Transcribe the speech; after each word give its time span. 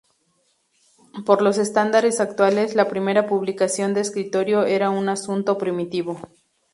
Por 1.27 1.43
los 1.43 1.59
estándares 1.59 2.21
actuales, 2.21 2.73
la 2.73 2.87
primera 2.87 3.27
publicación 3.27 3.93
de 3.93 4.01
escritorio 4.01 4.63
era 4.65 4.89
un 4.89 5.09
asunto 5.09 5.59
primitivo. 5.59 6.19